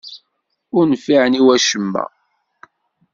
[0.77, 2.05] Ur nfiɛen i wacemma.